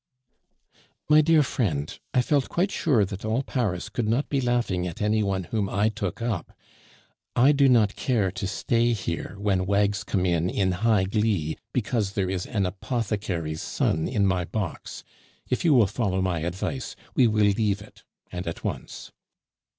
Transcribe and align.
"My 1.09 1.21
dear 1.21 1.43
friend, 1.43 1.95
I 2.11 2.23
felt 2.23 2.49
quite 2.49 2.71
sure 2.71 3.05
that 3.05 3.23
all 3.23 3.43
Paris 3.43 3.87
could 3.87 4.09
not 4.09 4.29
be 4.29 4.41
laughing 4.41 4.87
at 4.87 4.99
any 4.99 5.21
one 5.21 5.43
whom 5.43 5.69
I 5.69 5.89
took 5.89 6.23
up. 6.23 6.53
I 7.35 7.51
do 7.51 7.69
not 7.69 7.95
care 7.95 8.31
to 8.31 8.47
stay 8.47 8.93
here 8.93 9.35
when 9.37 9.67
wags 9.67 10.03
come 10.03 10.25
in 10.25 10.49
in 10.49 10.71
high 10.71 11.03
glee 11.03 11.55
because 11.71 12.13
there 12.13 12.31
is 12.31 12.47
an 12.47 12.65
apothecary's 12.65 13.61
son 13.61 14.07
in 14.07 14.25
my 14.25 14.43
box. 14.43 15.03
If 15.47 15.63
you 15.63 15.75
will 15.75 15.85
follow 15.85 16.19
my 16.19 16.39
advice, 16.39 16.95
we 17.13 17.27
will 17.27 17.45
leave 17.45 17.79
it, 17.79 18.03
and 18.31 18.47
at 18.47 18.63
once." 18.63 19.11